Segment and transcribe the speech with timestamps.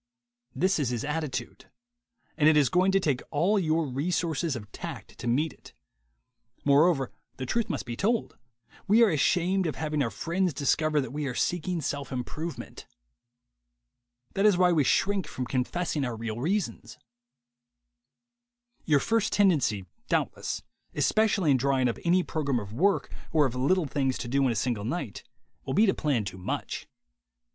[0.55, 1.69] This is his attitude;
[2.35, 5.73] and it is going to take all your resources of tact to meet it.
[6.65, 8.35] Moreover, the truth must be told:
[8.87, 12.85] we are ashamed of having our friends discover that we are seeking self im provement.
[14.33, 16.97] That is why we shrink from confessing our real reasons.
[18.85, 20.63] Your first tendency, doubtless,
[20.95, 24.51] especially in drawing up any program of work or of little things to do in
[24.51, 25.23] a single night,
[25.63, 26.87] will be to plan too much.